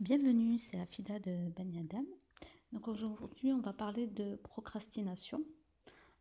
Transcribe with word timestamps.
Bienvenue, 0.00 0.56
c'est 0.56 0.80
Afida 0.80 1.18
de 1.18 1.50
Ben. 1.50 2.06
Donc 2.72 2.88
aujourd'hui, 2.88 3.52
on 3.52 3.60
va 3.60 3.74
parler 3.74 4.06
de 4.06 4.36
procrastination. 4.36 5.44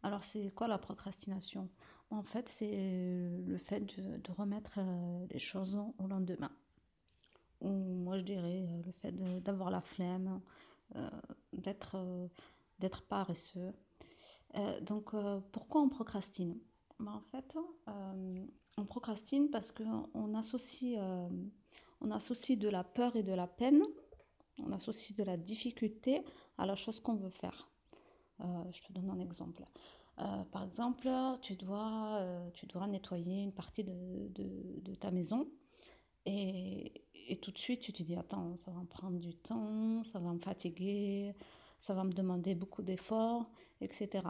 Alors 0.03 0.21
c'est 0.21 0.53
quoi 0.53 0.67
la 0.67 0.77
procrastination? 0.77 1.69
En 2.09 2.21
fait, 2.21 2.49
c'est 2.49 3.39
le 3.47 3.55
fait 3.55 3.79
de, 3.97 4.31
remettre 4.33 4.79
euh, 4.79 5.25
les 5.31 5.39
choses 5.39 5.77
au 5.97 6.07
lendemain. 6.07 6.51
Ou 7.61 7.69
moi 7.69 8.17
je 8.17 8.23
dirais 8.23 8.67
euh, 8.67 8.81
le 8.85 8.91
fait 8.91 9.13
d'avoir 9.41 9.71
la 9.71 9.79
flemme, 9.79 10.41
euh, 10.97 11.09
d'être 11.53 13.01
paresseux. 13.07 13.71
donc 14.81 15.15
pourquoi 15.53 15.79
on 15.79 15.87
procrastine? 15.87 16.59
Ben, 16.99 17.13
En 17.13 17.21
fait, 17.21 17.57
on 18.77 18.85
procrastine 18.85 19.49
parce 19.49 19.71
qu'on 19.71 20.35
associe 20.35 20.97
on 22.01 22.11
associe 22.11 22.57
de 22.57 22.69
la 22.69 22.83
peur 22.83 23.15
et 23.15 23.23
de 23.23 23.33
la 23.33 23.47
peine, 23.47 23.83
on 24.63 24.71
associe 24.71 25.17
de 25.17 25.23
la 25.23 25.37
difficulté 25.37 26.23
à 26.57 26.65
la 26.65 26.75
chose 26.75 26.99
qu'on 26.99 27.15
veut 27.15 27.29
faire. 27.29 27.69
Euh, 28.41 28.45
je 28.71 28.81
te 28.81 28.93
donne 28.93 29.09
un 29.09 29.19
exemple. 29.19 29.65
Euh, 30.19 30.43
par 30.45 30.63
exemple, 30.63 31.09
tu 31.41 31.55
dois, 31.55 32.17
euh, 32.19 32.49
tu 32.51 32.65
dois 32.65 32.87
nettoyer 32.87 33.43
une 33.43 33.53
partie 33.53 33.83
de, 33.83 34.95
ta 34.95 35.11
maison 35.11 35.47
et, 36.25 37.05
et, 37.13 37.37
tout 37.37 37.51
de 37.51 37.57
suite 37.57 37.79
tu 37.79 37.93
te 37.93 38.03
dis 38.03 38.15
attends, 38.15 38.55
ça 38.57 38.71
va 38.71 38.81
me 38.81 38.85
prendre 38.87 39.17
du 39.17 39.33
temps, 39.33 40.03
ça 40.03 40.19
va 40.19 40.33
me 40.33 40.39
fatiguer, 40.39 41.33
ça 41.79 41.93
va 41.93 42.03
me 42.03 42.11
demander 42.11 42.55
beaucoup 42.55 42.81
d'efforts, 42.83 43.49
etc. 43.81 44.23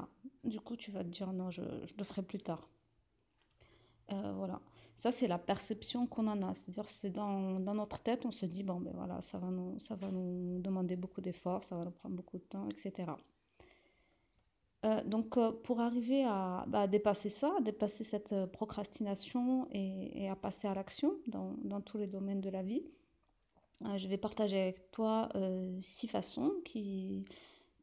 Du 0.44 0.59
coup, 0.59 0.76
tu 0.76 0.91
vas 0.91 1.03
te 1.03 1.09
dire 1.09 1.34
non, 1.34 1.52
je, 1.52 1.62
le 1.62 2.03
ferai 2.03 2.21
plus 2.21 2.40
tard. 2.40 2.70
Euh, 4.12 4.34
voilà. 4.34 4.62
Ça, 4.95 5.12
c'est 5.12 5.27
la 5.27 5.38
perception 5.38 6.07
qu'on 6.07 6.27
en 6.27 6.41
a. 6.41 6.54
C'est-à-dire, 6.54 6.88
c'est 6.88 7.09
dans, 7.09 7.59
dans, 7.59 7.73
notre 7.73 7.99
tête, 7.99 8.26
on 8.26 8.31
se 8.31 8.45
dit, 8.45 8.63
bon, 8.63 8.80
ben 8.80 8.91
voilà, 8.93 9.21
ça 9.21 9.38
va 9.38 9.48
nous, 9.48 9.80
ça 9.80 9.95
va 9.95 10.09
nous 10.12 10.59
demander 10.59 10.95
beaucoup 10.95 11.21
d'efforts, 11.21 11.63
ça 11.63 11.76
va 11.77 11.85
nous 11.85 11.91
prendre 11.91 12.16
beaucoup 12.16 12.38
de 12.38 12.43
temps, 12.43 12.68
etc. 12.68 13.12
Euh, 14.85 15.04
donc, 15.04 15.37
euh, 15.37 15.52
pour 15.52 15.81
arriver 15.81 16.24
à, 16.26 16.65
bah, 16.68 16.87
dépasser 16.87 17.29
ça, 17.29 17.54
à 17.57 17.62
dépasser 17.62 18.04
cette 18.04 18.46
procrastination 18.48 19.68
et, 19.71 20.24
et 20.24 20.29
à 20.29 20.35
passer 20.35 20.68
à 20.68 20.74
l'action 20.74 21.15
dans, 21.27 21.55
dans, 21.63 21.81
tous 21.81 21.98
les 21.98 22.07
domaines 22.07 22.41
de 22.41 22.49
la 22.49 22.62
vie, 22.62 22.84
je 23.96 24.08
vais 24.08 24.18
partager 24.18 24.60
avec 24.60 24.91
toi 24.91 25.30
six 25.82 26.08
façons 26.08 26.54
qui, 26.66 27.26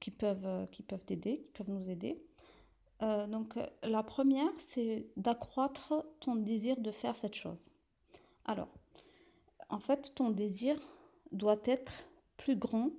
qui 0.01 0.11
peuvent, 0.11 0.69
qui 0.71 0.83
peuvent 0.83 1.05
t'aider, 1.05 1.39
qui 1.39 1.53
peuvent 1.53 1.71
nous 1.71 1.91
aider. 1.91 2.23
Euh, 3.03 3.27
donc 3.27 3.57
euh, 3.57 3.67
la 3.83 4.03
première, 4.03 4.51
c'est 4.57 5.07
d'accroître 5.17 5.95
ton 6.21 6.37
désir 6.37 6.77
de 6.79 6.91
faire 6.91 7.15
cette 7.15 7.35
chose. 7.35 7.71
Alors, 8.45 8.69
en 9.69 9.79
fait, 9.79 10.15
ton 10.15 10.31
désir 10.31 10.81
doit 11.33 11.61
être 11.65 12.09
plus 12.37 12.57
grand 12.57 12.91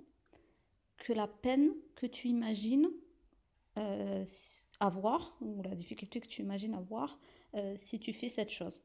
que 0.97 1.13
la 1.13 1.27
peine 1.27 1.73
que 1.95 2.05
tu 2.05 2.27
imagines 2.27 2.89
euh, 3.77 4.25
avoir, 4.79 5.35
ou 5.41 5.61
la 5.63 5.75
difficulté 5.75 6.19
que 6.19 6.27
tu 6.27 6.41
imagines 6.41 6.73
avoir 6.73 7.19
si 7.75 7.99
tu 7.99 8.13
fais 8.13 8.29
cette 8.29 8.51
chose. 8.51 8.83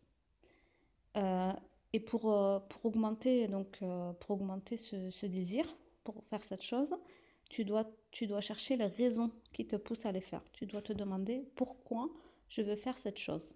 Et 1.93 2.01
pour, 2.01 2.23
pour 2.69 2.87
augmenter, 2.87 3.48
donc, 3.48 3.81
pour 4.21 4.31
augmenter 4.31 4.77
ce, 4.77 5.27
désir, 5.27 5.65
pour 6.05 6.25
faire 6.25 6.43
cette 6.43 6.62
chose, 6.62 6.95
tu 7.51 7.65
dois, 7.65 7.87
chercher 8.41 8.77
les 8.77 8.87
raisons 8.87 9.31
qui 9.53 9.67
te 9.67 9.77
poussent 9.77 10.07
à 10.07 10.13
les 10.13 10.20
faire. 10.20 10.43
Tu 10.53 10.67
dois 10.67 10.83
te 10.83 10.93
demander 10.93 11.47
pourquoi 11.55 12.09
je 12.48 12.63
veux 12.63 12.77
faire 12.77 12.97
cette 12.97 13.19
chose. 13.19 13.55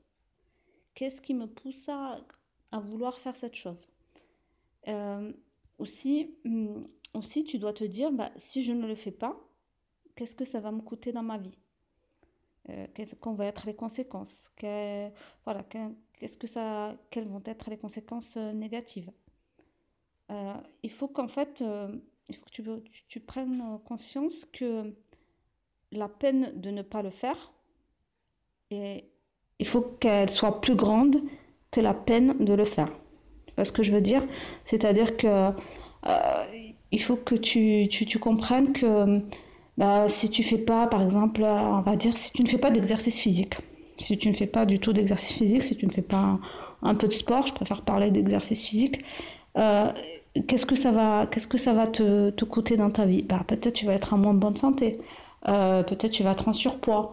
Qu'est-ce 0.95 1.20
qui 1.20 1.34
me 1.34 1.47
pousse 1.47 1.89
à, 1.89 2.20
vouloir 2.73 3.19
faire 3.19 3.37
cette 3.37 3.55
chose? 3.55 3.89
Euh, 4.89 5.33
aussi, 5.79 6.37
hmm, 6.45 6.84
aussi, 7.14 7.45
tu 7.45 7.59
dois 7.59 7.73
te 7.73 7.84
dire, 7.84 8.12
bah, 8.12 8.33
si 8.37 8.62
je 8.62 8.73
ne 8.73 8.87
le 8.87 8.95
fais 8.95 9.11
pas, 9.11 9.39
qu'est-ce 10.14 10.37
que 10.37 10.45
ça 10.45 10.61
va 10.61 10.73
me 10.73 10.81
coûter 10.83 11.12
dans 11.12 11.23
ma 11.23 11.39
vie? 11.39 11.57
Euh, 12.70 12.86
Quelles 12.95 13.09
vont 13.22 13.41
être 13.41 13.67
les 13.67 13.74
conséquences? 13.74 14.51
Voilà, 14.61 15.63
qu'est-ce 15.64 16.36
que 16.36 16.46
ça, 16.46 16.95
quelles 17.11 17.29
vont 17.29 17.42
être 17.45 17.70
les 17.70 17.77
conséquences 17.77 18.36
euh, 18.36 18.52
négatives? 18.52 19.11
Euh, 20.30 20.55
Il 20.83 20.91
faut 20.91 21.08
qu'en 21.08 21.29
fait 21.29 21.63
il 22.29 22.35
faut 22.35 22.45
que 22.46 22.51
tu, 22.51 23.05
tu, 23.08 23.20
prennes 23.20 23.79
conscience 23.85 24.45
que 24.46 24.92
la 25.92 26.08
peine 26.08 26.52
de 26.61 26.70
ne 26.70 26.83
pas 26.83 27.02
le 27.02 27.11
faire, 27.11 27.52
et 28.70 29.05
il 29.61 29.67
faut 29.67 29.83
qu'elle 29.83 30.29
soit 30.29 30.61
plus 30.61 30.74
grande 30.74 31.23
que 31.70 31.80
la 31.80 31.95
peine 31.95 32.45
de 32.45 32.52
le 32.52 32.64
faire. 32.64 32.92
Parce 33.55 33.70
que 33.70 33.85
je 33.85 33.92
veux 33.92 34.01
dire, 34.01 34.27
c'est-à-dire 34.64 35.17
que 35.17 35.52
il 36.91 37.02
faut 37.02 37.17
que 37.17 37.35
tu, 37.35 37.89
tu 37.89 38.18
comprennes 38.18 38.73
que 38.73 39.23
bah, 39.79 40.09
si 40.09 40.31
tu 40.31 40.42
fais 40.42 40.59
pas, 40.59 40.87
par 40.87 41.03
exemple, 41.03 41.42
on 41.42 41.81
va 41.81 41.97
dire, 41.97 42.17
si 42.17 42.33
tu 42.33 42.42
ne 42.42 42.48
fais 42.48 42.59
pas 42.59 42.70
d'exercice 42.70 43.19
physique, 43.19 43.57
si 43.98 44.17
tu 44.17 44.29
ne 44.29 44.33
fais 44.35 44.47
pas 44.47 44.67
du 44.67 44.79
tout 44.79 44.92
d'exercice 44.92 45.33
physique, 45.33 45.63
si 45.63 45.77
tu 45.77 45.87
ne 45.87 45.92
fais 45.92 46.03
pas 46.03 46.39
un, 46.83 46.95
peu 46.95 47.07
de 47.07 47.13
sport, 47.13 47.47
je 47.47 47.53
préfère 47.53 47.83
parler 47.83 48.11
d'exercice 48.11 48.63
physique, 48.63 49.05
euh, 49.59 49.91
qu'est-ce 50.47 50.67
que 50.67 50.77
ça 50.77 50.92
va, 50.92 51.27
qu'est-ce 51.27 51.48
que 51.48 51.59
ça 51.59 51.73
va 51.75 51.86
te, 51.86 52.31
te 52.31 52.45
coûter 52.45 52.77
dans 52.77 52.91
ta 52.91 53.05
vie? 53.07 53.23
Bah, 53.23 53.42
Peut-être 53.47 53.75
tu 53.75 53.86
vas 53.86 53.92
être 53.95 54.15
en 54.15 54.19
moins 54.19 54.35
bonne 54.35 54.57
santé, 54.57 54.98
euh, 55.48 55.83
peut-être 55.83 56.13
tu 56.13 56.23
vas 56.23 56.33
être 56.33 56.48
en 56.48 56.53
surpoids. 56.53 57.13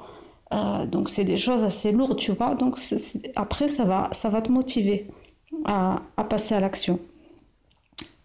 Euh, 0.54 0.86
donc 0.86 1.10
c'est 1.10 1.24
des 1.24 1.38
choses 1.38 1.64
assez 1.64 1.92
lourdes, 1.92 2.18
tu 2.18 2.32
vois. 2.32 2.56
Donc 2.56 2.78
après, 3.36 3.68
ça 3.68 3.86
va, 3.86 4.10
ça 4.14 4.30
va 4.30 4.42
te 4.42 4.52
motiver 4.52 5.08
à, 5.66 6.02
à 6.18 6.24
passer 6.24 6.56
à 6.56 6.60
l'action. 6.60 7.00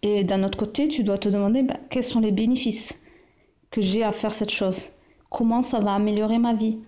Et 0.01 0.23
d'un 0.23 0.43
autre 0.43 0.57
côté, 0.57 0.87
tu 0.87 1.03
dois 1.03 1.17
te 1.17 1.27
demander 1.27 1.63
bah, 1.63 1.75
quels 1.89 2.03
sont 2.03 2.19
les 2.19 2.31
bénéfices? 2.31 2.93
Que 3.71 3.81
j'ai 3.81 4.03
à 4.03 4.11
faire 4.11 4.31
cette 4.33 4.51
chose. 4.51 4.89
Comment 5.29 5.61
ça 5.61 5.79
va 5.79 5.93
améliorer 5.95 6.39
ma 6.39 6.53
vie? 6.53 6.79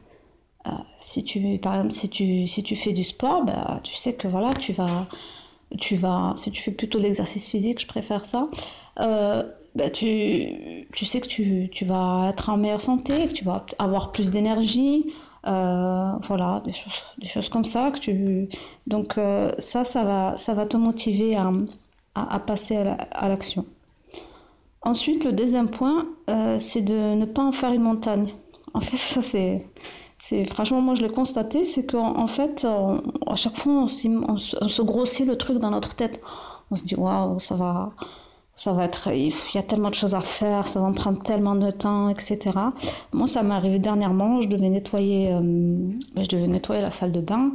Euh, 0.67 0.71
Si 0.99 1.23
tu, 1.23 1.57
par 1.59 1.75
exemple, 1.75 1.93
si 1.93 2.09
tu, 2.09 2.47
si 2.47 2.63
tu 2.63 2.75
fais 2.75 2.93
du 2.93 3.03
sport, 3.03 3.43
bah, 3.45 3.79
tu 3.83 3.95
sais 3.95 4.13
que 4.15 4.27
voilà, 4.27 4.53
tu 4.53 4.73
vas 4.73 5.07
tu 5.79 5.95
vas, 5.95 6.33
si 6.35 6.51
tu 6.51 6.61
fais 6.61 6.71
plutôt 6.71 6.99
l'exercice 6.99 7.47
physique, 7.47 7.79
je 7.81 7.87
préfère 7.87 8.25
ça, 8.25 8.47
euh, 8.99 9.43
bah 9.75 9.89
tu, 9.89 10.87
tu 10.93 11.05
sais 11.05 11.21
que 11.21 11.27
tu, 11.27 11.69
tu 11.71 11.85
vas 11.85 12.27
être 12.29 12.49
en 12.49 12.57
meilleure 12.57 12.81
santé, 12.81 13.27
que 13.27 13.33
tu 13.33 13.45
vas 13.45 13.65
avoir 13.79 14.11
plus 14.11 14.31
d'énergie, 14.31 15.05
euh, 15.47 16.11
voilà, 16.27 16.61
des 16.65 16.73
choses, 16.73 17.03
des 17.19 17.27
choses 17.27 17.49
comme 17.49 17.63
ça. 17.65 17.91
Que 17.91 17.99
tu, 17.99 18.49
donc 18.87 19.17
euh, 19.17 19.51
ça, 19.59 19.83
ça 19.85 20.03
va, 20.03 20.35
ça 20.37 20.53
va 20.53 20.65
te 20.65 20.77
motiver 20.77 21.35
à, 21.35 21.51
à 22.15 22.39
passer 22.39 22.77
à 22.77 23.29
l'action. 23.29 23.65
Ensuite, 24.83 25.25
le 25.25 25.31
deuxième 25.31 25.69
point, 25.69 26.07
euh, 26.29 26.57
c'est 26.59 26.81
de 26.81 27.15
ne 27.15 27.25
pas 27.25 27.43
en 27.43 27.51
faire 27.51 27.71
une 27.71 27.83
montagne. 27.83 28.33
En 28.73 28.79
fait, 28.79 28.97
ça 28.97 29.21
c'est 29.21 29.67
c'est 30.17 30.43
franchement 30.43 30.81
moi 30.81 30.93
je 30.93 31.01
l'ai 31.01 31.09
constaté 31.09 31.63
c'est 31.63 31.83
qu'en 31.83 32.15
en 32.19 32.27
fait 32.27 32.67
à 33.25 33.35
chaque 33.35 33.55
fois 33.55 33.73
on, 33.73 33.87
on, 34.27 34.37
se 34.37 34.81
grossit 34.83 35.25
le 35.25 35.35
truc 35.35 35.57
dans 35.57 35.71
notre 35.71 35.95
tête. 35.95 36.21
On 36.69 36.75
se 36.75 36.83
dit 36.83 36.95
waouh 36.95 37.39
ça 37.39 37.55
va 37.55 37.91
ça 38.53 38.73
va 38.73 38.85
être 38.85 39.09
il 39.11 39.33
y 39.55 39.57
a 39.57 39.63
tellement 39.63 39.89
de 39.89 39.95
choses 39.95 40.13
à 40.13 40.21
faire 40.21 40.67
ça 40.67 40.79
va 40.79 40.89
me 40.89 40.93
prendre 40.93 41.21
tellement 41.23 41.55
de 41.55 41.71
temps 41.71 42.09
etc 42.09 42.51
moi 43.13 43.25
ça 43.25 43.41
m'est 43.43 43.55
arrivé 43.55 43.79
dernièrement 43.79 44.41
je 44.41 44.47
devais 44.47 44.69
nettoyer 44.69 45.33
euh, 45.33 45.39
ben, 45.41 46.23
je 46.23 46.29
devais 46.29 46.47
nettoyer 46.47 46.81
la 46.81 46.91
salle 46.91 47.11
de 47.11 47.21
bain 47.21 47.51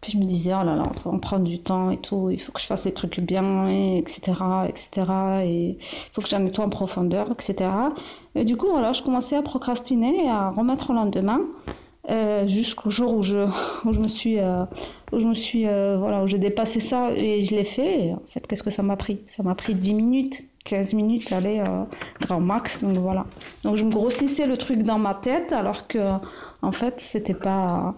puis 0.00 0.12
je 0.12 0.18
me 0.18 0.24
disais 0.24 0.52
oh 0.54 0.64
là 0.64 0.76
là 0.76 0.84
ça 0.92 1.10
va 1.10 1.12
me 1.12 1.20
prendre 1.20 1.44
du 1.44 1.58
temps 1.58 1.90
et 1.90 1.98
tout 1.98 2.30
il 2.30 2.40
faut 2.40 2.52
que 2.52 2.60
je 2.60 2.66
fasse 2.66 2.84
les 2.84 2.92
trucs 2.92 3.20
bien 3.20 3.68
et 3.68 3.98
etc 3.98 4.32
etc 4.66 5.06
et 5.42 5.68
il 5.70 6.08
faut 6.12 6.22
que 6.22 6.28
j'en 6.28 6.40
nettoie 6.40 6.64
en 6.64 6.70
profondeur 6.70 7.30
etc 7.30 7.70
et 8.34 8.44
du 8.44 8.56
coup 8.56 8.68
voilà 8.70 8.92
je 8.92 9.02
commençais 9.02 9.36
à 9.36 9.42
procrastiner 9.42 10.24
et 10.24 10.28
à 10.28 10.50
remettre 10.50 10.90
au 10.90 10.94
lendemain 10.94 11.40
euh, 12.08 12.46
jusqu'au 12.46 12.88
jour 12.90 13.14
où 13.14 13.22
je, 13.22 13.46
où 13.84 13.92
je 13.92 14.00
me 14.00 14.08
suis, 14.08 14.40
euh, 14.40 14.64
où 15.12 15.18
je 15.18 15.26
me 15.26 15.34
suis, 15.34 15.66
euh, 15.66 15.96
voilà, 15.98 16.22
où 16.22 16.26
j'ai 16.26 16.38
dépassé 16.38 16.80
ça 16.80 17.10
et 17.12 17.42
je 17.42 17.54
l'ai 17.54 17.64
fait. 17.64 18.12
En 18.12 18.26
fait, 18.26 18.46
qu'est-ce 18.46 18.62
que 18.62 18.70
ça 18.70 18.82
m'a 18.82 18.96
pris? 18.96 19.20
Ça 19.26 19.42
m'a 19.42 19.54
pris 19.54 19.74
10 19.74 19.94
minutes, 19.94 20.44
15 20.64 20.94
minutes, 20.94 21.30
allez, 21.32 21.62
grand 22.20 22.40
max. 22.40 22.82
Donc 22.82 22.96
voilà. 22.96 23.26
Donc 23.64 23.76
je 23.76 23.84
me 23.84 23.90
grossissais 23.90 24.46
le 24.46 24.56
truc 24.56 24.82
dans 24.82 24.98
ma 24.98 25.14
tête, 25.14 25.52
alors 25.52 25.86
que 25.86 25.98
en 26.62 26.72
fait, 26.72 27.00
c'était 27.00 27.34
pas, 27.34 27.94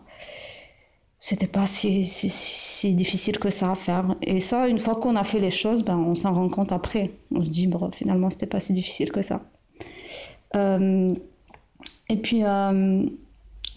c'était 1.23 1.47
pas 1.47 1.67
si, 1.67 2.05
si, 2.05 2.29
si, 2.29 2.95
difficile 2.95 3.39
que 3.39 3.49
ça 3.49 3.71
à 3.71 3.75
faire. 3.75 4.15
Et 4.21 4.41
ça, 4.41 4.69
une 4.69 4.79
fois 4.79 4.97
qu'on 4.97 5.17
a 5.17 5.25
fait 5.25 5.41
les 5.41 5.51
choses, 5.51 5.85
ben, 5.85 5.97
on 5.97 6.15
s'en 6.15 6.35
rend 6.35 6.51
compte 6.51 6.73
après. 6.73 7.13
On 7.35 7.43
se 7.43 7.49
dit, 7.49 7.67
bon, 7.67 7.91
finalement, 7.91 8.29
c'était 8.29 8.47
pas 8.47 8.61
si 8.61 8.75
difficile 8.75 9.11
que 9.11 9.23
ça. 9.23 9.41
et 10.55 12.17
puis 12.17 12.45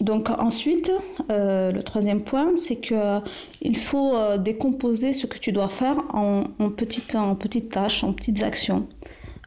donc 0.00 0.28
ensuite, 0.28 0.92
euh, 1.30 1.72
le 1.72 1.82
troisième 1.82 2.22
point, 2.22 2.54
c'est 2.54 2.76
que 2.76 3.20
il 3.62 3.76
faut 3.76 4.14
euh, 4.14 4.36
décomposer 4.36 5.14
ce 5.14 5.26
que 5.26 5.38
tu 5.38 5.52
dois 5.52 5.68
faire 5.68 5.96
en, 6.12 6.44
petites, 6.76 7.14
en 7.14 7.34
petites 7.34 7.70
tâches, 7.70 8.04
en 8.04 8.12
petites 8.12 8.42
actions. 8.42 8.86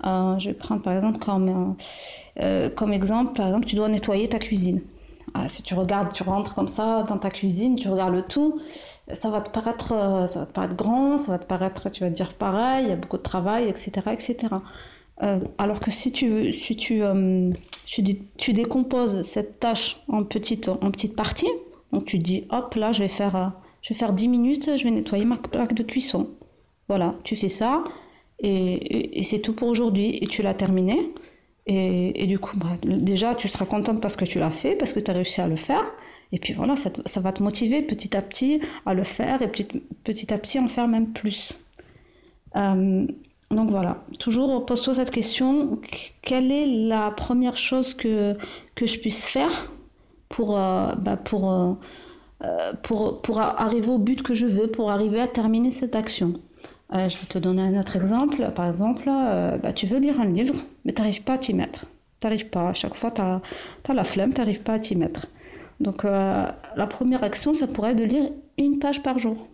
Euh, 0.06 0.40
je 0.40 0.50
vais 0.50 0.56
prendre 0.56 0.82
par 0.82 0.94
exemple 0.94 1.20
comme, 1.20 1.76
comme 2.76 2.94
exemple, 2.94 3.34
par 3.34 3.48
exemple, 3.48 3.68
tu 3.68 3.76
dois 3.76 3.90
nettoyer 3.90 4.28
ta 4.28 4.40
cuisine. 4.40 4.82
Ah, 5.34 5.48
si 5.48 5.64
tu 5.64 5.74
regardes, 5.74 6.14
tu 6.14 6.24
rentres 6.24 6.56
comme 6.56 6.68
ça 6.68 7.04
dans 7.04 7.18
ta 7.18 7.30
cuisine, 7.30 7.76
tu 7.76 7.90
regardes 7.90 8.14
le 8.14 8.22
tout, 8.22 8.60
ça 9.12 9.30
va 9.30 9.42
te 9.42 9.50
paraître, 9.50 9.94
euh, 9.94 10.28
ça 10.28 10.42
va 10.42 10.46
te 10.46 10.54
paraître 10.54 10.76
grand, 10.76 11.18
ça 11.18 11.34
va 11.34 11.40
te 11.40 11.46
paraître, 11.46 11.90
tu 11.90 12.04
vas 12.04 12.10
te 12.10 12.16
dire 12.16 12.34
pareil, 12.34 12.86
il 12.86 12.90
y 12.90 12.94
a 12.94 12.96
beaucoup 12.96 13.18
de 13.18 13.24
travail, 13.24 13.68
etc., 13.68 13.92
etc. 14.12 14.56
Euh, 15.22 15.40
alors 15.58 15.80
que 15.80 15.92
si 15.92 16.12
tu, 16.12 16.54
si 16.54 16.76
tu, 16.76 17.04
euh, 17.04 17.52
tu, 17.86 18.54
décomposes 18.54 19.24
cette 19.24 19.60
tâche 19.60 20.02
en 20.08 20.24
petites, 20.24 20.70
en 20.70 20.92
petites 20.92 21.16
parties, 21.16 21.52
donc 21.92 22.06
tu 22.06 22.18
dis, 22.18 22.46
hop, 22.50 22.74
là, 22.76 22.92
je 22.92 23.00
vais 23.00 23.10
faire, 23.10 23.54
je 23.82 23.94
vais 23.94 24.00
faire 24.00 24.14
10 24.14 24.30
minutes, 24.30 24.78
je 24.78 24.84
vais 24.84 24.92
nettoyer 24.92 25.26
ma 25.26 25.38
plaque 25.38 25.74
de 25.74 25.84
cuisson. 25.84 26.30
Voilà, 26.88 27.16
tu 27.24 27.36
fais 27.36 27.50
ça, 27.50 27.84
et, 28.40 29.20
et 29.20 29.24
c'est 29.24 29.40
tout 29.40 29.54
pour 29.54 29.68
aujourd'hui, 29.68 30.18
et 30.22 30.28
tu 30.28 30.42
l'as 30.42 30.54
terminé. 30.54 31.12
Et, 31.72 32.26
du 32.26 32.40
coup, 32.40 32.58
bah, 32.58 32.78
déjà, 32.84 33.36
tu 33.36 33.48
seras 33.48 33.66
contente 33.66 34.02
parce 34.02 34.16
que 34.16 34.26
tu 34.26 34.40
l'as 34.40 34.50
fait, 34.50 34.76
parce 34.76 34.92
que 34.92 35.00
tu 35.00 35.12
as 35.12 35.14
réussi 35.14 35.40
à 35.40 35.48
le 35.48 35.56
faire. 35.56 35.84
Et 36.32 36.40
puis 36.40 36.52
voilà, 36.52 36.76
ça, 36.76 37.20
va 37.20 37.32
te 37.32 37.44
motiver 37.44 37.84
petit 37.84 38.18
à 38.18 38.24
petit 38.24 38.60
à 38.88 38.96
le 38.96 39.04
faire 39.04 39.44
et 39.44 39.48
petit, 39.48 39.68
petit 40.04 40.34
à 40.34 40.40
petit 40.40 40.60
en 40.60 40.68
faire 40.68 40.88
même 40.88 41.14
plus. 41.14 41.60
Euh, 42.56 43.06
donc 43.52 43.70
voilà, 43.70 44.04
toujours 44.18 44.66
pose-toi 44.66 44.96
cette 44.96 45.12
question, 45.12 45.80
quelle 46.24 46.52
est 46.52 46.66
la 46.66 47.12
première 47.12 47.58
chose 47.58 47.94
que, 47.94 48.36
que 48.74 48.88
je 48.88 49.00
puisse 49.00 49.24
faire 49.24 49.72
pour, 50.28 50.58
euh, 50.58 50.96
bah 50.96 51.18
pour, 51.18 51.52
euh, 51.52 51.74
pour, 52.82 53.22
pour 53.22 53.40
arriver 53.40 53.90
au 53.90 54.00
but 54.00 54.24
que 54.24 54.34
je 54.34 54.48
veux, 54.48 54.68
pour 54.68 54.90
arriver 54.90 55.20
à 55.20 55.28
terminer 55.28 55.70
cette 55.70 55.96
action? 55.96 56.34
Je 56.92 57.18
vais 57.18 57.26
te 57.28 57.38
donner 57.38 57.62
un 57.62 57.80
autre 57.80 57.96
exemple. 57.96 58.50
Par 58.56 58.68
exemple, 58.68 59.06
bah, 59.06 59.74
tu 59.74 59.86
veux 59.86 60.00
lire 60.00 60.20
un 60.20 60.26
livre, 60.26 60.56
mais 60.86 60.94
tu 60.94 61.02
n'arrives 61.02 61.24
pas 61.24 61.34
à 61.34 61.38
t'y 61.38 61.54
mettre. 61.54 61.86
Tu 62.20 62.28
n'arrives 62.28 62.50
pas. 62.50 62.70
À 62.70 62.74
chaque 62.74 62.96
fois, 62.96 63.12
tu 63.12 63.22
as, 63.22 63.42
as, 63.88 63.94
la 63.94 64.04
flemme, 64.04 64.34
tu 64.34 64.42
n'arrives 64.42 64.62
pas 64.62 64.74
à 64.74 64.80
t'y 64.80 64.96
mettre. 64.96 65.28
Donc 65.80 66.04
euh, 66.06 66.46
la 66.76 66.88
première 66.88 67.24
action, 67.24 67.54
ça 67.54 67.68
pourrait 67.68 67.92
être 67.92 67.98
de 67.98 68.04
lire 68.04 68.30
une 68.58 68.80
page 68.80 69.02
par 69.02 69.18
jour. 69.18 69.48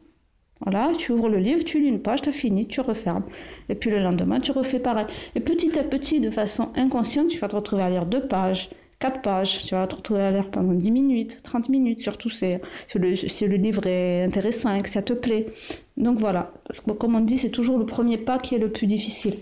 Voilà, 0.62 0.92
tu 0.98 1.12
ouvres 1.12 1.30
le 1.30 1.38
livre, 1.38 1.64
tu 1.64 1.80
lis 1.80 1.88
une 1.88 2.02
page, 2.02 2.22
tu 2.22 2.30
as 2.30 2.32
fini, 2.32 2.66
tu 2.66 2.82
refermes. 2.82 3.24
Et 3.70 3.76
puis 3.76 3.92
le 3.92 4.00
lendemain, 4.00 4.40
tu 4.40 4.52
refais 4.52 4.80
pareil. 4.80 5.06
Et 5.36 5.40
petit 5.40 5.78
à 5.78 5.84
petit, 5.84 6.20
de 6.22 6.30
façon 6.30 6.70
inconsciente, 6.76 7.28
tu 7.28 7.38
vas 7.38 7.48
te 7.48 7.56
retrouver 7.56 7.84
à 7.84 7.90
lire 7.90 8.06
deux 8.06 8.26
pages, 8.26 8.70
quatre 8.98 9.22
pages. 9.22 9.64
Tu 9.66 9.76
vas 9.76 9.86
te 9.86 9.96
retrouver 9.96 10.22
à 10.22 10.32
lire 10.32 10.50
pendant 10.50 10.74
10 10.74 10.92
minutes, 10.92 11.42
30 11.44 11.70
minutes, 11.70 12.00
surtout 12.00 12.30
si 12.30 12.56
le, 12.96 13.16
si 13.16 13.48
le 13.48 13.58
livre 13.58 13.86
est 13.86 14.24
intéressant 14.24 14.74
et 14.74 14.82
que 14.82 14.90
ça 14.90 15.02
te 15.02 15.14
plaît. 15.14 15.48
Donc 15.98 16.20
voilà, 16.20 16.52
parce 16.68 16.82
que 16.82 16.92
comme 16.92 17.16
on 17.16 17.22
dit, 17.22 17.38
c'est 17.38 17.50
toujours 17.50 17.78
le 17.78 17.86
premier 17.86 18.18
pas 18.18 18.38
qui 18.38 18.56
est 18.56 18.60
le 18.60 18.72
plus 18.72 18.88
difficile. 18.88 19.38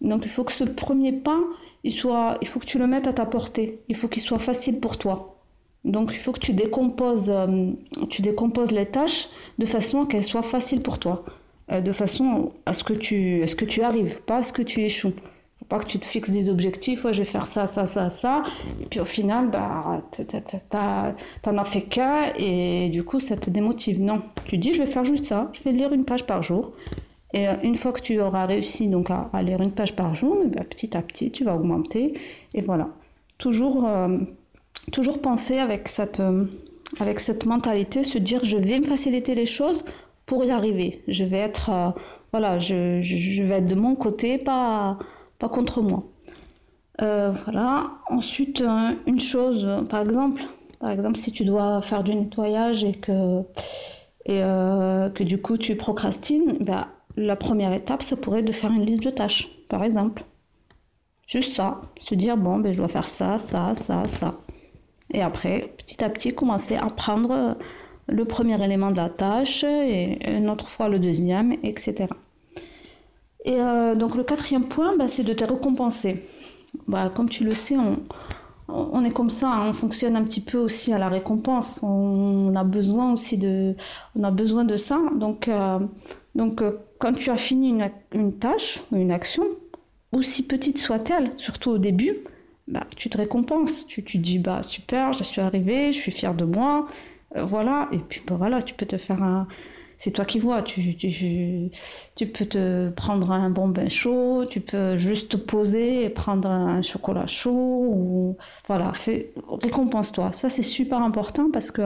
Donc 0.00 0.22
il 0.24 0.30
faut 0.30 0.44
que 0.44 0.52
ce 0.52 0.64
premier 0.64 1.12
pas, 1.12 1.40
il, 1.84 1.92
soit, 1.92 2.38
il 2.42 2.48
faut 2.48 2.60
que 2.60 2.66
tu 2.66 2.78
le 2.78 2.86
mettes 2.86 3.06
à 3.06 3.12
ta 3.12 3.26
portée. 3.26 3.80
Il 3.88 3.96
faut 3.96 4.08
qu'il 4.08 4.22
soit 4.22 4.38
facile 4.38 4.78
pour 4.80 4.98
toi. 4.98 5.36
Donc 5.84 6.10
il 6.12 6.18
faut 6.18 6.32
que 6.32 6.40
tu 6.40 6.52
décomposes, 6.52 7.30
euh, 7.30 7.70
tu 8.10 8.20
décomposes 8.20 8.72
les 8.72 8.86
tâches 8.86 9.28
de 9.58 9.66
façon 9.66 10.02
à 10.02 10.06
qu'elles 10.06 10.24
soient 10.24 10.42
faciles 10.42 10.82
pour 10.82 10.98
toi, 10.98 11.24
euh, 11.70 11.80
de 11.80 11.92
façon 11.92 12.50
à 12.66 12.72
ce 12.72 12.82
que 12.82 12.92
tu, 12.92 13.42
à 13.42 13.46
ce 13.46 13.54
que 13.54 13.64
tu 13.64 13.82
arrives, 13.82 14.20
pas 14.22 14.38
à 14.38 14.42
ce 14.42 14.52
que 14.52 14.62
tu 14.62 14.82
échoues. 14.82 15.14
Pas 15.68 15.78
que 15.78 15.86
tu 15.86 15.98
te 15.98 16.04
fixes 16.04 16.30
des 16.30 16.48
objectifs, 16.48 17.06
je 17.10 17.18
vais 17.18 17.24
faire 17.24 17.46
ça, 17.46 17.66
ça, 17.66 17.86
ça, 17.86 18.10
ça, 18.10 18.42
et 18.80 18.86
puis 18.86 19.00
au 19.00 19.04
final, 19.04 19.50
bah, 19.50 20.02
t'en 21.42 21.58
as 21.58 21.64
fait 21.64 21.82
qu'un, 21.82 22.32
et 22.36 22.88
du 22.90 23.02
coup, 23.02 23.18
ça 23.18 23.36
te 23.36 23.50
démotive. 23.50 24.00
Non, 24.00 24.22
tu 24.44 24.58
dis, 24.58 24.74
je 24.74 24.82
vais 24.82 24.88
faire 24.88 25.04
juste 25.04 25.24
ça, 25.24 25.50
je 25.52 25.62
vais 25.64 25.72
lire 25.72 25.92
une 25.92 26.04
page 26.04 26.24
par 26.24 26.42
jour, 26.42 26.72
et 27.32 27.48
euh, 27.48 27.54
une 27.62 27.74
fois 27.74 27.92
que 27.92 28.00
tu 28.00 28.20
auras 28.20 28.46
réussi 28.46 28.88
donc 28.88 29.10
à, 29.10 29.28
lire 29.42 29.60
une 29.60 29.72
page 29.72 29.96
par 29.96 30.14
jour, 30.14 30.38
bah, 30.54 30.62
petit 30.62 30.96
à 30.96 31.02
petit, 31.02 31.32
tu 31.32 31.42
vas 31.42 31.56
augmenter, 31.56 32.12
et 32.54 32.62
voilà. 32.62 32.88
Toujours 33.38 33.86
toujours 34.92 35.20
penser 35.20 35.58
avec 35.58 35.88
cette, 35.88 36.20
euh, 36.20 36.44
avec 37.00 37.20
cette 37.20 37.46
mentalité, 37.46 38.04
se 38.04 38.18
dire 38.18 38.44
je 38.44 38.56
vais 38.56 38.78
me 38.78 38.84
faciliter 38.84 39.34
les 39.34 39.46
choses 39.46 39.84
pour 40.26 40.44
y 40.44 40.50
arriver. 40.50 41.02
Je 41.08 41.24
vais 41.24 41.38
être, 41.38 41.70
euh, 41.70 41.88
voilà, 42.32 42.58
je, 42.58 43.42
vais 43.42 43.56
être 43.56 43.66
de 43.66 43.74
mon 43.74 43.94
côté, 43.94 44.38
pas, 44.38 44.98
pas 45.38 45.48
contre 45.48 45.82
moi. 45.82 46.04
Euh, 47.02 47.30
voilà. 47.44 47.90
Ensuite, 48.08 48.62
une 49.06 49.20
chose, 49.20 49.66
par 49.88 50.00
exemple, 50.00 50.42
par 50.80 50.90
exemple, 50.90 51.16
si 51.16 51.32
tu 51.32 51.44
dois 51.44 51.80
faire 51.82 52.04
du 52.04 52.14
nettoyage 52.14 52.84
et 52.84 52.92
que, 52.92 53.42
que 54.26 55.22
du 55.22 55.40
coup 55.40 55.56
tu 55.56 55.76
procrastines, 55.76 56.58
ben, 56.60 56.86
la 57.16 57.36
première 57.36 57.72
étape, 57.72 58.02
ça 58.02 58.16
pourrait 58.16 58.40
être 58.40 58.46
de 58.46 58.52
faire 58.52 58.70
une 58.70 58.84
liste 58.84 59.02
de 59.02 59.10
tâches, 59.10 59.48
par 59.68 59.82
exemple. 59.82 60.24
Juste 61.26 61.54
ça, 61.54 61.80
se 62.00 62.14
dire 62.14 62.36
bon, 62.36 62.58
ben, 62.58 62.72
je 62.72 62.78
dois 62.78 62.88
faire 62.88 63.08
ça, 63.08 63.38
ça, 63.38 63.74
ça, 63.74 64.06
ça. 64.06 64.34
Et 65.12 65.22
après, 65.22 65.74
petit 65.78 66.02
à 66.04 66.10
petit, 66.10 66.34
commencer 66.34 66.76
à 66.76 66.86
prendre 66.86 67.56
le 68.08 68.24
premier 68.24 68.62
élément 68.62 68.90
de 68.90 68.96
la 68.96 69.08
tâche 69.08 69.64
et 69.64 70.18
une 70.36 70.48
autre 70.48 70.68
fois 70.68 70.88
le 70.88 70.98
deuxième, 70.98 71.52
etc. 71.62 72.06
Et 73.46 73.60
euh, 73.60 73.94
donc 73.94 74.16
le 74.16 74.24
quatrième 74.24 74.66
point, 74.66 74.96
bah, 74.96 75.08
c'est 75.08 75.22
de 75.22 75.32
te 75.32 75.44
récompenser. 75.44 76.24
Bah, 76.88 77.10
comme 77.14 77.28
tu 77.28 77.44
le 77.44 77.54
sais, 77.54 77.76
on, 78.68 79.04
est 79.04 79.12
comme 79.12 79.30
ça, 79.30 79.48
hein, 79.48 79.68
on 79.68 79.72
fonctionne 79.72 80.16
un 80.16 80.24
petit 80.24 80.40
peu 80.40 80.58
aussi 80.58 80.92
à 80.92 80.98
la 80.98 81.08
récompense. 81.08 81.78
On, 81.82 82.52
a 82.54 82.64
besoin 82.64 83.12
aussi 83.12 83.38
de, 83.38 83.74
on 84.16 84.24
a 84.24 84.32
besoin 84.32 84.64
de 84.64 84.76
ça. 84.76 85.00
Donc, 85.14 85.46
euh, 85.46 85.78
euh, 86.36 86.72
quand 86.98 87.12
tu 87.12 87.30
as 87.30 87.36
fini 87.36 87.80
une, 88.12 88.32
tâche 88.32 88.82
une 88.92 89.12
action, 89.12 89.44
aussi 90.10 90.44
petite 90.44 90.78
soit-elle, 90.78 91.30
surtout 91.36 91.70
au 91.70 91.78
début, 91.78 92.16
bah, 92.66 92.84
tu 92.96 93.08
te 93.08 93.16
récompenses. 93.16 93.86
Tu, 93.86 94.02
tu 94.02 94.18
dis, 94.18 94.42
super, 94.62 95.12
je 95.12 95.22
suis 95.22 95.40
arrivée, 95.40 95.92
je 95.92 96.00
suis 96.00 96.12
fière 96.12 96.34
de 96.34 96.44
moi. 96.44 96.88
Voilà. 97.36 97.88
Et 97.92 97.98
puis, 97.98 98.22
voilà, 98.26 98.60
tu 98.60 98.74
peux 98.74 98.86
te 98.86 98.98
faire 98.98 99.22
un. 99.22 99.46
C'est 99.96 100.10
toi 100.10 100.24
qui 100.24 100.38
vois. 100.38 100.62
Tu, 100.62 100.94
tu, 100.96 101.70
tu, 102.14 102.26
peux 102.26 102.46
te 102.46 102.90
prendre 102.90 103.30
un 103.30 103.50
bon 103.50 103.68
bain 103.68 103.88
chaud, 103.88 104.44
tu 104.48 104.60
peux 104.60 104.96
juste 104.96 105.30
te 105.32 105.36
poser 105.36 106.04
et 106.04 106.10
prendre 106.10 106.50
un 106.50 106.82
chocolat 106.82 107.26
chaud. 107.26 107.90
Ou, 107.94 108.36
voilà, 108.66 108.92
récompense-toi. 109.62 110.32
Ça, 110.32 110.50
c'est 110.50 110.62
super 110.62 111.02
important 111.02 111.50
parce 111.52 111.70
que. 111.70 111.82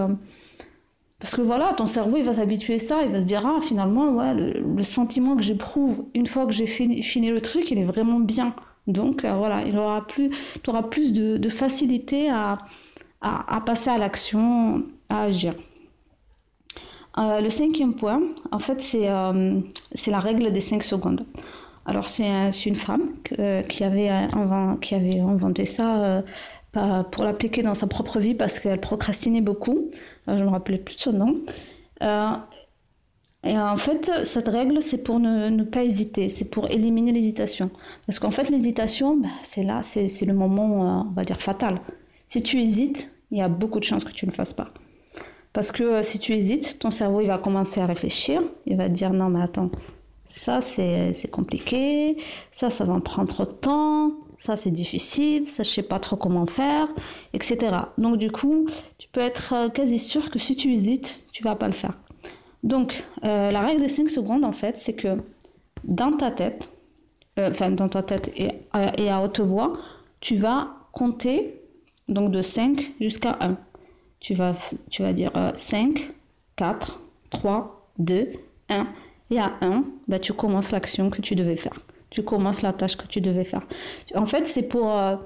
Parce 1.20 1.36
que 1.36 1.42
voilà, 1.42 1.74
ton 1.74 1.86
cerveau, 1.86 2.16
il 2.16 2.24
va 2.24 2.32
s'habituer 2.32 2.76
à 2.76 2.78
ça, 2.78 3.02
il 3.04 3.12
va 3.12 3.20
se 3.20 3.26
dire, 3.26 3.46
ah, 3.46 3.60
finalement, 3.60 4.08
ouais, 4.14 4.32
le, 4.34 4.82
sentiment 4.82 5.36
que 5.36 5.42
j'éprouve 5.42 6.06
une 6.14 6.26
fois 6.26 6.46
que 6.46 6.52
j'ai 6.52 6.66
fini, 6.66 7.02
fini 7.02 7.28
le 7.28 7.42
truc, 7.42 7.70
il 7.70 7.78
est 7.78 7.84
vraiment 7.84 8.20
bien. 8.20 8.54
Donc 8.86 9.26
euh, 9.26 9.34
voilà, 9.34 9.62
il 9.66 9.76
aura 9.76 10.06
plus, 10.06 10.30
tu 10.62 10.70
auras 10.70 10.82
plus 10.82 11.12
de, 11.12 11.48
facilité 11.50 12.30
à, 12.30 12.58
à, 13.20 13.60
passer 13.60 13.90
à 13.90 13.98
l'action, 13.98 14.82
à 15.10 15.24
agir. 15.24 15.54
Euh, 17.18 17.40
le 17.40 17.50
cinquième 17.50 17.94
point, 17.94 18.22
en 18.52 18.58
fait, 18.58 18.80
c'est 18.80 19.08
euh, 19.08 19.60
la 20.06 20.20
règle 20.20 20.52
des 20.52 20.60
5 20.60 20.82
secondes. 20.82 21.26
Alors, 21.86 22.06
c'est 22.08 22.50
une 22.66 22.76
femme 22.76 23.14
qui, 23.68 23.82
avait, 23.82 24.10
qui 24.80 24.94
avait 24.94 25.18
inventé 25.18 25.64
ça 25.64 26.22
pour 27.10 27.24
l'appliquer 27.24 27.62
dans 27.62 27.74
sa 27.74 27.88
propre 27.88 28.20
vie 28.20 28.34
parce 28.34 28.60
qu'elle 28.60 28.78
procrastinait 28.78 29.40
beaucoup. 29.40 29.90
je 30.28 30.34
ne 30.34 30.44
me 30.44 30.50
rappelais 30.50 30.78
plus 30.78 30.94
de 30.94 31.00
son 31.00 31.12
nom. 31.12 31.40
Et 33.42 33.56
en 33.56 33.76
fait, 33.76 34.10
cette 34.24 34.48
règle, 34.48 34.82
c'est 34.82 34.98
pour 34.98 35.18
ne, 35.18 35.62
pas 35.62 35.84
hésiter, 35.84 36.28
c'est 36.28 36.44
pour 36.44 36.70
éliminer 36.70 37.12
l'hésitation. 37.12 37.70
Parce 38.06 38.18
qu'en 38.18 38.30
fait, 38.30 38.50
l'hésitation, 38.50 39.16
bah, 39.16 39.28
c'est 39.42 39.62
là, 39.62 39.80
c'est 39.82 40.26
le 40.26 40.34
moment, 40.34 40.84
euh, 40.84 41.02
on 41.08 41.12
va 41.12 41.24
dire, 41.24 41.40
fatal. 41.40 41.78
Si 42.26 42.42
tu 42.42 42.60
hésites, 42.60 43.14
il 43.30 43.38
y 43.38 43.42
a 43.42 43.48
beaucoup 43.48 43.78
de 43.78 43.84
chances 43.84 44.04
que 44.04 44.12
tu 44.12 44.26
ne 44.26 44.30
le 44.30 44.36
fasses 44.36 44.52
pas. 44.52 44.72
Parce 45.52 45.72
que 45.72 45.82
euh, 45.82 46.02
si 46.02 46.18
tu 46.18 46.32
hésites, 46.32 46.78
ton 46.78 46.90
cerveau, 46.90 47.20
il 47.20 47.26
va 47.26 47.38
commencer 47.38 47.80
à 47.80 47.86
réfléchir, 47.86 48.42
il 48.66 48.76
va 48.76 48.88
te 48.88 48.94
dire, 48.94 49.12
non, 49.12 49.28
mais 49.28 49.42
attends, 49.42 49.70
ça, 50.26 50.60
c'est 50.60 51.30
compliqué, 51.30 52.16
ça, 52.52 52.70
ça 52.70 52.84
va 52.84 52.94
me 52.94 53.00
prendre 53.00 53.28
trop 53.28 53.44
de 53.44 53.50
temps, 53.50 54.12
ça, 54.38 54.54
c'est 54.54 54.70
difficile, 54.70 55.46
ça, 55.48 55.64
je 55.64 55.68
sais 55.68 55.82
pas 55.82 55.98
trop 55.98 56.16
comment 56.16 56.46
faire, 56.46 56.88
etc. 57.32 57.76
Donc, 57.98 58.16
du 58.16 58.30
coup, 58.30 58.66
tu 58.98 59.08
peux 59.08 59.20
être 59.20 59.54
euh, 59.54 59.68
quasi 59.68 59.98
sûr 59.98 60.30
que 60.30 60.38
si 60.38 60.54
tu 60.54 60.72
hésites, 60.72 61.20
tu 61.32 61.42
vas 61.42 61.56
pas 61.56 61.66
le 61.66 61.72
faire. 61.72 61.98
Donc, 62.62 63.02
euh, 63.24 63.50
la 63.50 63.60
règle 63.60 63.82
des 63.82 63.88
5 63.88 64.08
secondes, 64.08 64.44
en 64.44 64.52
fait, 64.52 64.78
c'est 64.78 64.94
que 64.94 65.18
dans 65.82 66.12
ta 66.12 66.30
tête, 66.30 66.70
enfin, 67.38 67.70
dans 67.70 67.88
ta 67.88 68.02
tête 68.02 68.30
et 68.36 68.50
à, 68.72 69.22
haute 69.22 69.40
voix, 69.40 69.72
tu 70.20 70.36
vas 70.36 70.76
compter 70.92 71.60
donc 72.08 72.30
de 72.30 72.42
5 72.42 72.94
jusqu'à 73.00 73.36
1. 73.40 73.56
Tu 74.20 74.34
vas, 74.34 74.52
tu 74.90 75.02
vas 75.02 75.12
dire 75.12 75.32
5, 75.54 76.12
4, 76.56 77.00
3, 77.30 77.90
2, 77.98 78.28
1. 78.68 78.86
Et 79.30 79.38
à 79.38 79.52
1, 79.60 79.84
bah, 80.08 80.18
tu 80.18 80.32
commences 80.32 80.70
l'action 80.72 81.10
que 81.10 81.22
tu 81.22 81.34
devais 81.34 81.56
faire. 81.56 81.80
Tu 82.10 82.22
commences 82.22 82.62
la 82.62 82.72
tâche 82.72 82.96
que 82.96 83.06
tu 83.06 83.20
devais 83.20 83.44
faire. 83.44 83.62
En 84.14 84.26
fait, 84.26 84.46
c'est 84.46 84.62
pour, 84.64 84.96
euh, 84.96 85.16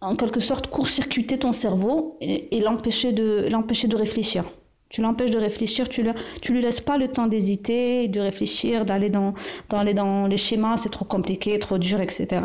en 0.00 0.14
quelque 0.16 0.40
sorte, 0.40 0.68
court-circuiter 0.68 1.38
ton 1.38 1.52
cerveau 1.52 2.16
et, 2.20 2.56
et 2.56 2.60
l'empêcher 2.60 3.12
de, 3.12 3.48
de 3.48 3.96
réfléchir. 3.96 4.44
Tu 4.92 5.00
l'empêches 5.00 5.30
de 5.30 5.38
réfléchir, 5.38 5.88
tu, 5.88 6.02
ne 6.04 6.12
tu 6.40 6.52
lui 6.52 6.60
laisses 6.60 6.80
pas 6.80 6.98
le 6.98 7.08
temps 7.08 7.26
d'hésiter, 7.26 8.08
de 8.08 8.20
réfléchir, 8.20 8.84
d'aller 8.84 9.08
dans, 9.08 9.34
dans, 9.70 10.26
les 10.26 10.36
schémas, 10.36 10.76
c'est 10.76 10.90
trop 10.90 11.06
compliqué, 11.06 11.58
trop 11.58 11.78
dur, 11.78 12.00
etc. 12.00 12.42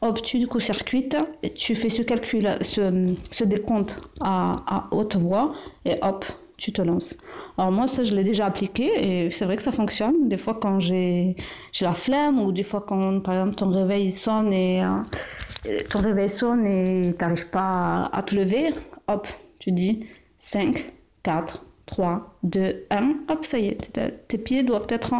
Hop, 0.00 0.22
tu 0.22 0.44
court-circuites, 0.46 1.16
tu 1.54 1.74
fais 1.74 1.90
ce 1.90 2.02
calcul, 2.02 2.48
ce, 2.62 3.14
ce 3.30 3.44
décompte 3.44 4.00
à, 4.20 4.56
à 4.66 4.88
haute 4.90 5.16
voix, 5.16 5.52
et 5.84 5.98
hop, 6.02 6.24
tu 6.62 6.72
te 6.72 6.80
lances. 6.80 7.16
Alors 7.58 7.72
moi, 7.72 7.88
ça, 7.88 8.04
je 8.04 8.14
l'ai 8.14 8.22
déjà 8.22 8.46
appliqué 8.46 9.24
et 9.24 9.30
c'est 9.30 9.44
vrai 9.44 9.56
que 9.56 9.62
ça 9.62 9.72
fonctionne. 9.72 10.28
Des 10.28 10.36
fois, 10.36 10.54
quand 10.54 10.78
j'ai 10.78 11.34
la 11.80 11.92
flemme 11.92 12.40
ou 12.40 12.52
des 12.52 12.62
fois, 12.62 12.84
quand, 12.86 13.20
par 13.20 13.34
exemple, 13.34 13.56
ton 13.56 13.68
réveil 13.68 14.12
sonne 14.12 14.52
et 14.52 14.82
euh, 14.84 15.80
ton 15.90 16.00
réveil 16.00 16.28
sonne 16.28 16.64
et 16.64 17.14
tu 17.18 17.24
n'arrives 17.24 17.50
pas 17.50 18.08
à, 18.12 18.22
te 18.22 18.36
lever, 18.36 18.72
hop, 19.08 19.26
tu 19.58 19.72
dis 19.72 20.06
5, 20.38 20.86
4, 21.24 21.64
3, 21.92 22.38
2, 22.44 22.86
1, 22.88 23.14
hop, 23.28 23.44
ça 23.44 23.58
y 23.58 23.66
est, 23.66 23.98
tes 24.26 24.38
pieds 24.38 24.62
doivent 24.62 24.86
être 24.88 25.12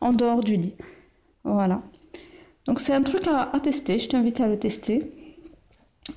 en, 0.00 0.12
dehors 0.12 0.42
du 0.42 0.56
lit. 0.56 0.74
Voilà. 1.44 1.82
Donc 2.66 2.80
c'est 2.80 2.92
un 2.94 3.02
truc 3.02 3.28
à, 3.28 3.52
tester, 3.60 4.00
je 4.00 4.08
t'invite 4.08 4.40
à 4.40 4.48
le 4.48 4.58
tester. 4.58 5.12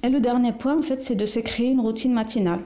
Et 0.01 0.09
le 0.09 0.19
dernier 0.19 0.51
point, 0.51 0.75
en 0.75 0.81
fait, 0.81 1.03
c'est 1.03 1.13
de 1.13 1.27
se 1.27 1.39
créer 1.39 1.69
une 1.69 1.79
routine 1.79 2.11
matinale. 2.11 2.61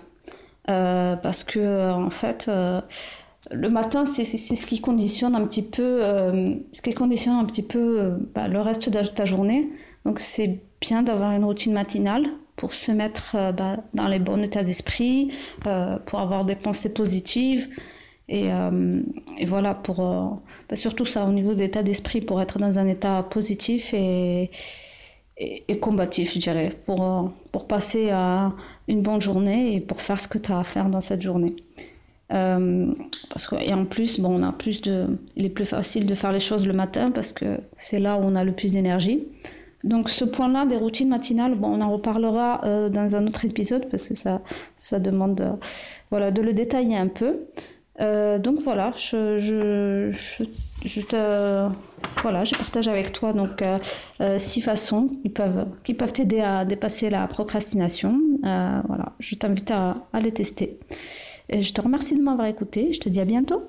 Euh, 0.70 1.18
parce 1.18 1.44
que 1.44 1.92
en 1.92 2.10
fait 2.10 2.46
euh, 2.48 2.80
le 3.52 3.68
matin 3.68 4.06
c'est 4.06 4.24
ce 4.24 4.66
qui 4.66 4.80
conditionne 4.80 5.36
un 5.36 5.46
petit 5.46 5.62
peu 5.62 6.02
euh, 6.02 6.56
ce 6.72 6.82
qui 6.82 6.94
conditionne 6.94 7.34
un 7.34 7.44
petit 7.44 7.64
peu 7.64 8.14
bah, 8.34 8.48
le 8.48 8.62
reste 8.62 8.88
de 8.88 9.04
ta 9.04 9.26
journée 9.26 9.70
donc 10.06 10.20
c'est 10.20 10.62
bien 10.80 11.04
d'avoir 11.04 11.34
une 11.34 11.44
routine 11.44 11.74
matinale 11.74 12.28
pour 12.56 12.74
se 12.74 12.92
mettre 12.92 13.36
bah, 13.54 13.78
dans 13.94 14.08
les 14.08 14.20
bons 14.20 14.42
états 14.42 14.64
d'esprit 14.64 15.32
pour 16.06 16.20
avoir 16.20 16.46
des 16.46 16.56
pensées 16.56 16.94
positives 16.94 17.68
et, 18.30 18.50
et 19.38 19.46
voilà 19.46 19.74
pour 19.74 19.98
bah, 19.98 20.76
surtout 20.76 21.06
ça 21.06 21.26
au 21.26 21.32
niveau 21.32 21.56
d'état 21.56 21.84
d'esprit 21.84 22.22
pour 22.22 22.42
être 22.42 22.60
dans 22.60 22.78
un 22.80 22.88
état 22.88 23.24
positif 23.24 23.94
et 23.94 24.52
et, 25.38 25.80
combatif, 25.80 26.34
je 26.34 26.40
dirais, 26.40 26.72
pour, 26.86 27.04
euh, 27.04 27.24
pour 27.52 27.68
passer 27.68 28.10
à 28.12 28.54
une 28.88 29.02
bonne 29.02 29.22
journée 29.22 29.76
et 29.76 29.82
pour 29.82 30.02
faire 30.02 30.20
ce 30.20 30.28
que 30.28 30.38
tu 30.38 30.52
as 30.52 30.60
à 30.60 30.64
faire 30.64 30.90
dans 30.90 31.00
cette 31.00 31.22
journée. 31.22 31.56
Euh, 32.32 32.94
parce 33.30 33.48
que, 33.48 33.56
et 33.56 33.74
en 33.74 33.86
plus, 33.86 34.20
bon, 34.20 34.40
on 34.40 34.44
a 34.44 34.52
plus 34.52 34.82
de, 34.82 35.08
il 35.36 35.46
est 35.46 35.50
plus 35.50 35.66
facile 35.66 36.06
de 36.06 36.16
faire 36.16 36.32
les 36.32 36.40
choses 36.40 36.66
le 36.66 36.74
matin 36.74 37.12
parce 37.12 37.34
que 37.34 37.60
c'est 37.76 38.00
là 38.00 38.18
où 38.18 38.22
on 38.24 38.36
a 38.36 38.44
le 38.44 38.54
plus 38.54 38.74
d'énergie. 38.74 39.28
Donc 39.84 40.10
ce 40.10 40.26
point-là 40.26 40.66
des 40.66 40.78
routines 40.78 41.10
matinales, 41.10 41.56
bon, 41.56 41.68
on 41.68 41.82
en 41.82 41.92
reparlera 41.92 42.62
euh, 42.64 42.90
dans 42.90 43.16
un 43.16 43.28
autre 43.28 43.46
épisode 43.46 43.90
parce 43.90 44.08
que 44.10 44.16
ça, 44.16 44.42
ça 44.76 45.00
demande 45.00 45.58
voilà, 46.10 46.32
de 46.32 46.42
le 46.42 46.54
détailler 46.54 46.98
un 46.98 47.08
peu. 47.08 47.40
donc 48.00 48.60
voilà, 48.60 48.94
je, 48.96 49.40
je, 49.40 50.12
je, 50.12 50.44
je 50.86 51.02
te 51.02 51.70
voilà, 52.22 52.44
je 52.44 52.54
partage 52.56 52.88
avec 52.88 53.12
toi 53.12 53.34
donc 53.34 53.62
euh, 53.62 53.78
euh, 54.22 54.38
six 54.38 54.62
façons 54.62 55.08
qui 55.08 55.30
peuvent 55.30 55.66
qui 55.84 55.94
peuvent 55.94 56.14
t'aider 56.14 56.40
à 56.42 56.66
dépasser 56.66 57.10
la 57.10 57.28
procrastination. 57.28 58.20
Euh, 58.46 58.82
voilà, 58.88 59.14
je 59.20 59.36
t'invite 59.36 59.72
à, 59.72 59.98
à 60.14 60.20
les 60.20 60.32
tester. 60.32 60.80
Et 61.50 61.62
je 61.62 61.74
te 61.74 61.82
remercie 61.82 62.16
de 62.16 62.22
m'avoir 62.22 62.48
écouté. 62.48 62.94
Je 62.94 63.00
te 63.00 63.10
dis 63.10 63.20
à 63.20 63.26
bientôt. 63.26 63.64